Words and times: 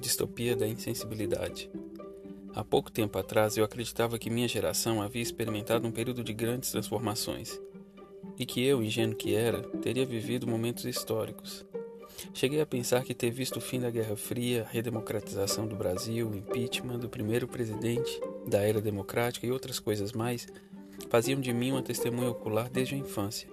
distopia 0.00 0.56
da 0.56 0.66
insensibilidade. 0.66 1.70
Há 2.52 2.64
pouco 2.64 2.90
tempo 2.90 3.16
atrás 3.16 3.56
eu 3.56 3.64
acreditava 3.64 4.18
que 4.18 4.30
minha 4.30 4.48
geração 4.48 5.00
havia 5.00 5.22
experimentado 5.22 5.86
um 5.86 5.92
período 5.92 6.24
de 6.24 6.32
grandes 6.32 6.70
transformações 6.72 7.60
e 8.38 8.44
que 8.44 8.64
eu, 8.64 8.82
ingênuo 8.82 9.14
que 9.14 9.34
era, 9.34 9.62
teria 9.78 10.04
vivido 10.04 10.46
momentos 10.46 10.84
históricos. 10.84 11.64
Cheguei 12.34 12.60
a 12.60 12.66
pensar 12.66 13.04
que 13.04 13.14
ter 13.14 13.30
visto 13.30 13.58
o 13.58 13.60
fim 13.60 13.78
da 13.78 13.90
Guerra 13.90 14.16
Fria, 14.16 14.62
a 14.62 14.72
redemocratização 14.72 15.66
do 15.66 15.76
Brasil, 15.76 16.28
o 16.28 16.36
impeachment 16.36 16.98
do 16.98 17.08
primeiro 17.08 17.46
presidente 17.46 18.20
da 18.46 18.60
era 18.60 18.80
democrática 18.80 19.46
e 19.46 19.52
outras 19.52 19.78
coisas 19.78 20.12
mais 20.12 20.46
faziam 21.08 21.40
de 21.40 21.52
mim 21.52 21.72
uma 21.72 21.82
testemunha 21.82 22.30
ocular 22.30 22.68
desde 22.68 22.94
a 22.94 22.98
infância, 22.98 23.48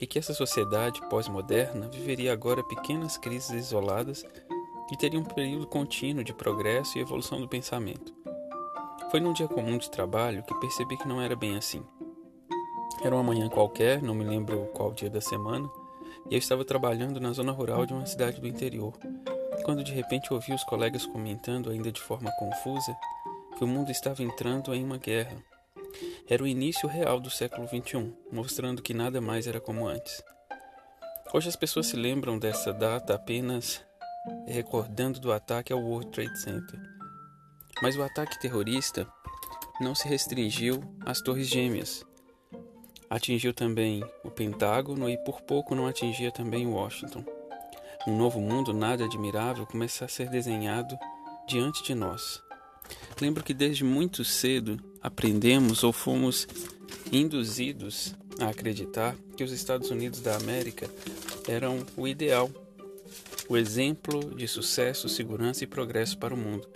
e 0.00 0.06
que 0.06 0.18
essa 0.18 0.34
sociedade 0.34 1.00
pós-moderna 1.08 1.88
viveria 1.88 2.32
agora 2.32 2.62
pequenas 2.62 3.16
crises 3.18 3.66
isoladas 3.66 4.24
e 4.90 4.96
teria 4.96 5.20
um 5.20 5.24
período 5.24 5.66
contínuo 5.66 6.24
de 6.24 6.32
progresso 6.32 6.98
e 6.98 7.00
evolução 7.00 7.40
do 7.40 7.48
pensamento. 7.48 8.14
Foi 9.10 9.20
num 9.20 9.32
dia 9.32 9.48
comum 9.48 9.78
de 9.78 9.90
trabalho 9.90 10.42
que 10.42 10.54
percebi 10.60 10.96
que 10.96 11.08
não 11.08 11.20
era 11.20 11.34
bem 11.34 11.56
assim. 11.56 11.84
Era 13.02 13.14
uma 13.14 13.22
manhã 13.22 13.48
qualquer, 13.48 14.02
não 14.02 14.14
me 14.14 14.24
lembro 14.24 14.70
qual 14.74 14.92
dia 14.92 15.08
da 15.08 15.20
semana, 15.20 15.70
e 16.28 16.34
eu 16.34 16.38
estava 16.38 16.64
trabalhando 16.64 17.20
na 17.20 17.32
zona 17.32 17.52
rural 17.52 17.86
de 17.86 17.94
uma 17.94 18.06
cidade 18.06 18.40
do 18.40 18.48
interior, 18.48 18.92
quando 19.64 19.84
de 19.84 19.92
repente 19.92 20.32
ouvi 20.32 20.52
os 20.52 20.64
colegas 20.64 21.06
comentando, 21.06 21.70
ainda 21.70 21.92
de 21.92 22.00
forma 22.00 22.30
confusa, 22.38 22.96
que 23.56 23.64
o 23.64 23.66
mundo 23.66 23.90
estava 23.90 24.22
entrando 24.22 24.74
em 24.74 24.84
uma 24.84 24.98
guerra. 24.98 25.36
Era 26.28 26.42
o 26.42 26.46
início 26.46 26.88
real 26.88 27.18
do 27.18 27.30
século 27.30 27.66
XXI, 27.66 28.12
mostrando 28.30 28.82
que 28.82 28.92
nada 28.92 29.20
mais 29.20 29.46
era 29.46 29.60
como 29.60 29.86
antes. 29.86 30.22
Hoje 31.32 31.48
as 31.48 31.56
pessoas 31.56 31.86
se 31.86 31.96
lembram 31.96 32.38
dessa 32.38 32.72
data 32.72 33.14
apenas 33.14 33.82
recordando 34.46 35.20
do 35.20 35.32
ataque 35.32 35.72
ao 35.72 35.80
World 35.80 36.10
Trade 36.10 36.40
Center. 36.40 36.80
Mas 37.82 37.96
o 37.96 38.02
ataque 38.02 38.40
terrorista 38.40 39.06
não 39.80 39.94
se 39.94 40.08
restringiu 40.08 40.80
às 41.04 41.20
Torres 41.20 41.48
Gêmeas. 41.48 42.04
Atingiu 43.08 43.54
também 43.54 44.04
o 44.24 44.30
Pentágono 44.30 45.08
e 45.08 45.16
por 45.24 45.40
pouco 45.42 45.74
não 45.74 45.86
atingia 45.86 46.30
também 46.30 46.66
Washington. 46.66 47.24
Um 48.06 48.16
novo 48.16 48.40
mundo 48.40 48.72
nada 48.72 49.04
admirável 49.04 49.66
começa 49.66 50.04
a 50.04 50.08
ser 50.08 50.28
desenhado 50.28 50.98
diante 51.46 51.82
de 51.82 51.94
nós. 51.94 52.42
Lembro 53.20 53.42
que 53.42 53.54
desde 53.54 53.84
muito 53.84 54.24
cedo 54.24 54.78
aprendemos 55.02 55.84
ou 55.84 55.92
fomos 55.92 56.46
induzidos 57.12 58.14
a 58.40 58.48
acreditar 58.48 59.14
que 59.36 59.44
os 59.44 59.52
Estados 59.52 59.90
Unidos 59.90 60.20
da 60.20 60.36
América 60.36 60.88
eram 61.48 61.84
o 61.96 62.06
ideal 62.06 62.50
o 63.48 63.56
exemplo 63.56 64.34
de 64.34 64.46
sucesso, 64.46 65.08
segurança 65.08 65.64
e 65.64 65.66
progresso 65.66 66.18
para 66.18 66.34
o 66.34 66.36
mundo. 66.36 66.68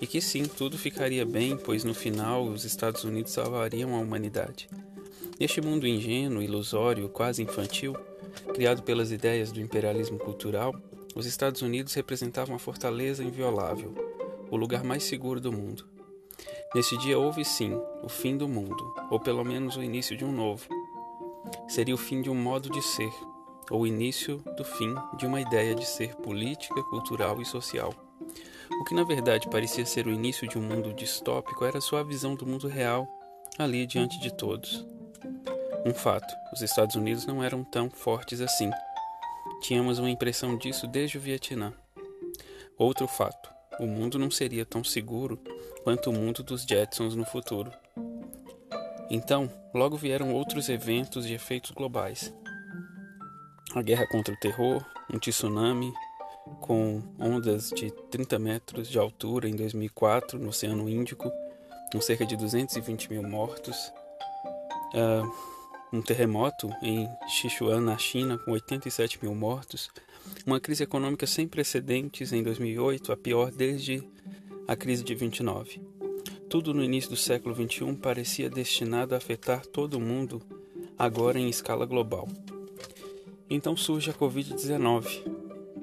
E 0.00 0.06
que 0.06 0.20
sim, 0.20 0.44
tudo 0.44 0.78
ficaria 0.78 1.26
bem, 1.26 1.56
pois 1.56 1.82
no 1.82 1.92
final 1.92 2.44
os 2.44 2.64
Estados 2.64 3.04
Unidos 3.04 3.32
salvariam 3.32 3.94
a 3.94 3.98
humanidade. 3.98 4.68
Neste 5.38 5.60
mundo 5.60 5.86
ingênuo, 5.86 6.42
ilusório, 6.42 7.08
quase 7.08 7.42
infantil, 7.42 7.96
criado 8.54 8.82
pelas 8.82 9.10
ideias 9.10 9.50
do 9.50 9.60
imperialismo 9.60 10.18
cultural, 10.18 10.74
os 11.16 11.26
Estados 11.26 11.62
Unidos 11.62 11.94
representavam 11.94 12.54
a 12.54 12.60
fortaleza 12.60 13.24
inviolável, 13.24 13.92
o 14.50 14.56
lugar 14.56 14.84
mais 14.84 15.02
seguro 15.02 15.40
do 15.40 15.52
mundo. 15.52 15.84
Nesse 16.74 16.96
dia 16.98 17.18
houve 17.18 17.44
sim 17.44 17.72
o 18.02 18.08
fim 18.08 18.36
do 18.36 18.48
mundo, 18.48 18.94
ou 19.10 19.18
pelo 19.18 19.44
menos 19.44 19.76
o 19.76 19.82
início 19.82 20.16
de 20.16 20.24
um 20.24 20.32
novo. 20.32 20.68
Seria 21.68 21.94
o 21.94 21.98
fim 21.98 22.22
de 22.22 22.30
um 22.30 22.34
modo 22.34 22.70
de 22.70 22.82
ser, 22.82 23.12
ou 23.70 23.86
início 23.86 24.42
do 24.56 24.64
fim 24.64 24.94
de 25.16 25.26
uma 25.26 25.40
ideia 25.40 25.74
de 25.74 25.86
ser 25.86 26.14
política, 26.16 26.82
cultural 26.84 27.40
e 27.40 27.44
social. 27.44 27.92
O 28.80 28.84
que 28.84 28.94
na 28.94 29.04
verdade 29.04 29.48
parecia 29.48 29.86
ser 29.86 30.06
o 30.06 30.12
início 30.12 30.48
de 30.48 30.58
um 30.58 30.62
mundo 30.62 30.92
distópico 30.92 31.64
era 31.64 31.80
sua 31.80 32.02
visão 32.02 32.34
do 32.34 32.46
mundo 32.46 32.68
real 32.68 33.06
ali 33.58 33.86
diante 33.86 34.18
de 34.20 34.32
todos. 34.32 34.86
Um 35.86 35.94
fato: 35.94 36.34
os 36.52 36.62
Estados 36.62 36.96
Unidos 36.96 37.26
não 37.26 37.42
eram 37.42 37.62
tão 37.62 37.90
fortes 37.90 38.40
assim. 38.40 38.70
Tínhamos 39.62 39.98
uma 39.98 40.10
impressão 40.10 40.56
disso 40.56 40.86
desde 40.86 41.18
o 41.18 41.20
Vietnã. 41.20 41.72
Outro 42.76 43.06
fato: 43.06 43.50
o 43.78 43.86
mundo 43.86 44.18
não 44.18 44.30
seria 44.30 44.64
tão 44.64 44.82
seguro 44.82 45.38
quanto 45.82 46.10
o 46.10 46.12
mundo 46.12 46.42
dos 46.42 46.62
Jetsons 46.62 47.14
no 47.14 47.24
futuro. 47.24 47.70
Então, 49.10 49.50
logo 49.74 49.96
vieram 49.96 50.32
outros 50.32 50.68
eventos 50.68 51.26
e 51.26 51.34
efeitos 51.34 51.70
globais 51.70 52.32
a 53.74 53.82
guerra 53.82 54.06
contra 54.06 54.32
o 54.32 54.36
terror, 54.36 54.84
um 55.12 55.18
tsunami 55.18 55.92
com 56.60 57.02
ondas 57.18 57.70
de 57.70 57.90
30 58.10 58.38
metros 58.38 58.88
de 58.88 58.98
altura 58.98 59.48
em 59.48 59.56
2004 59.56 60.38
no 60.38 60.50
Oceano 60.50 60.88
Índico, 60.88 61.30
com 61.92 62.00
cerca 62.00 62.24
de 62.24 62.36
220 62.36 63.10
mil 63.10 63.22
mortos, 63.22 63.92
uh, 64.94 65.54
um 65.92 66.02
terremoto 66.02 66.70
em 66.82 67.08
Sichuan, 67.28 67.80
na 67.80 67.98
China, 67.98 68.38
com 68.38 68.52
87 68.52 69.18
mil 69.22 69.34
mortos, 69.34 69.90
uma 70.46 70.60
crise 70.60 70.84
econômica 70.84 71.26
sem 71.26 71.46
precedentes 71.46 72.32
em 72.32 72.42
2008, 72.42 73.12
a 73.12 73.16
pior 73.16 73.50
desde 73.50 74.06
a 74.68 74.76
crise 74.76 75.02
de 75.02 75.14
29. 75.14 75.82
Tudo 76.48 76.72
no 76.72 76.84
início 76.84 77.10
do 77.10 77.16
século 77.16 77.54
XXI 77.54 77.94
parecia 77.96 78.48
destinado 78.48 79.14
a 79.14 79.18
afetar 79.18 79.66
todo 79.66 79.94
o 79.94 80.00
mundo, 80.00 80.42
agora 80.98 81.38
em 81.38 81.48
escala 81.48 81.84
global. 81.84 82.28
Então 83.54 83.76
surge 83.76 84.10
a 84.10 84.14
Covid-19, 84.14 85.22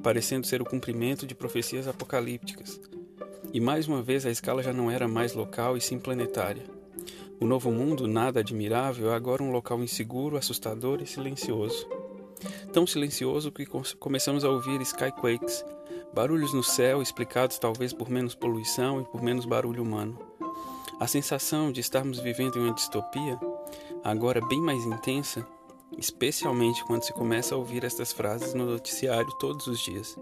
parecendo 0.03 0.45
ser 0.45 0.61
o 0.61 0.65
cumprimento 0.65 1.25
de 1.25 1.33
profecias 1.33 1.87
apocalípticas. 1.87 2.81
E 3.53 3.61
mais 3.61 3.87
uma 3.87 4.01
vez 4.01 4.25
a 4.25 4.29
escala 4.29 4.61
já 4.61 4.73
não 4.73 4.91
era 4.91 5.07
mais 5.07 5.33
local 5.33 5.77
e 5.77 5.81
sim 5.81 5.97
planetária. 5.97 6.65
O 7.39 7.45
novo 7.45 7.71
mundo, 7.71 8.09
nada 8.09 8.41
admirável, 8.41 9.09
é 9.09 9.15
agora 9.15 9.41
um 9.41 9.53
local 9.53 9.81
inseguro, 9.81 10.35
assustador 10.35 11.01
e 11.01 11.07
silencioso. 11.07 11.87
Tão 12.73 12.85
silencioso 12.85 13.53
que 13.53 13.65
começamos 13.97 14.43
a 14.43 14.49
ouvir 14.49 14.81
skyquakes, 14.81 15.63
barulhos 16.13 16.53
no 16.53 16.65
céu 16.65 17.01
explicados 17.01 17.57
talvez 17.57 17.93
por 17.93 18.09
menos 18.09 18.35
poluição 18.35 18.99
e 18.99 19.05
por 19.05 19.23
menos 19.23 19.45
barulho 19.45 19.81
humano. 19.81 20.19
A 20.99 21.07
sensação 21.07 21.71
de 21.71 21.79
estarmos 21.79 22.19
vivendo 22.19 22.57
em 22.57 22.63
uma 22.63 22.73
distopia, 22.73 23.39
agora 24.03 24.45
bem 24.45 24.59
mais 24.59 24.83
intensa, 24.83 25.47
especialmente 25.97 26.83
quando 26.85 27.03
se 27.03 27.13
começa 27.13 27.55
a 27.55 27.57
ouvir 27.57 27.83
estas 27.83 28.11
frases 28.11 28.53
no 28.53 28.65
noticiário 28.65 29.31
todos 29.39 29.67
os 29.67 29.79
dias. 29.79 30.17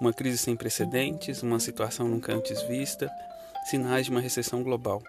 Uma 0.00 0.12
crise 0.12 0.38
sem 0.38 0.56
precedentes, 0.56 1.42
uma 1.42 1.60
situação 1.60 2.08
nunca 2.08 2.34
antes 2.34 2.62
vista, 2.62 3.10
sinais 3.64 4.06
de 4.06 4.10
uma 4.10 4.20
recessão 4.20 4.62
global. 4.62 5.02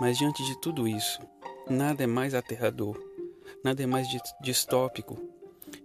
Mas 0.00 0.18
diante 0.18 0.44
de 0.44 0.60
tudo 0.60 0.86
isso, 0.86 1.20
nada 1.68 2.04
é 2.04 2.06
mais 2.06 2.34
aterrador, 2.34 2.98
nada 3.64 3.82
é 3.82 3.86
mais 3.86 4.06
distópico 4.40 5.18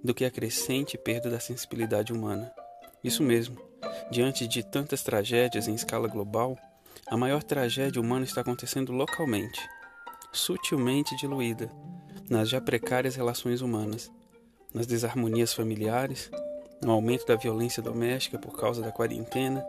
do 0.03 0.13
que 0.13 0.25
a 0.25 0.31
crescente 0.31 0.97
perda 0.97 1.29
da 1.29 1.39
sensibilidade 1.39 2.13
humana. 2.13 2.51
Isso 3.03 3.23
mesmo, 3.23 3.57
diante 4.11 4.47
de 4.47 4.63
tantas 4.63 5.01
tragédias 5.01 5.67
em 5.67 5.73
escala 5.73 6.07
global, 6.07 6.57
a 7.07 7.17
maior 7.17 7.41
tragédia 7.43 8.01
humana 8.01 8.25
está 8.25 8.41
acontecendo 8.41 8.91
localmente, 8.91 9.59
sutilmente 10.31 11.15
diluída, 11.17 11.71
nas 12.31 12.47
já 12.47 12.61
precárias 12.61 13.17
relações 13.17 13.59
humanas, 13.59 14.09
nas 14.73 14.87
desarmonias 14.87 15.53
familiares, 15.53 16.31
no 16.81 16.93
aumento 16.93 17.25
da 17.25 17.35
violência 17.35 17.83
doméstica 17.83 18.39
por 18.39 18.57
causa 18.57 18.81
da 18.81 18.89
quarentena, 18.89 19.61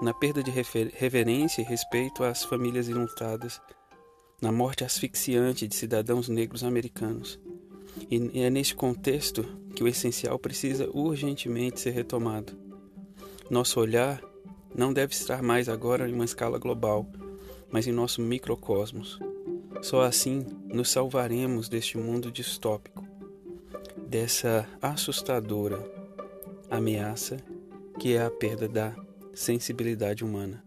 na 0.00 0.14
perda 0.14 0.40
de 0.40 0.52
reverência 0.52 1.60
e 1.60 1.64
respeito 1.64 2.22
às 2.22 2.44
famílias 2.44 2.88
enlutadas, 2.88 3.60
na 4.40 4.52
morte 4.52 4.84
asfixiante 4.84 5.66
de 5.66 5.74
cidadãos 5.74 6.28
negros 6.28 6.62
americanos. 6.62 7.40
E 8.08 8.40
é 8.40 8.48
neste 8.48 8.76
contexto 8.76 9.42
que 9.74 9.82
o 9.82 9.88
essencial 9.88 10.38
precisa 10.38 10.88
urgentemente 10.94 11.80
ser 11.80 11.90
retomado. 11.90 12.56
Nosso 13.50 13.80
olhar 13.80 14.22
não 14.72 14.92
deve 14.92 15.12
estar 15.12 15.42
mais 15.42 15.68
agora 15.68 16.08
em 16.08 16.14
uma 16.14 16.24
escala 16.24 16.56
global, 16.56 17.04
mas 17.68 17.88
em 17.88 17.92
nosso 17.92 18.22
microcosmos. 18.22 19.18
Só 19.82 20.02
assim 20.02 20.46
nos 20.72 20.90
salvaremos 20.90 21.68
deste 21.68 21.96
mundo 21.96 22.30
distópico, 22.30 23.06
dessa 24.06 24.68
assustadora 24.80 25.82
ameaça 26.70 27.38
que 27.98 28.14
é 28.14 28.22
a 28.22 28.30
perda 28.30 28.68
da 28.68 28.94
sensibilidade 29.34 30.24
humana. 30.24 30.62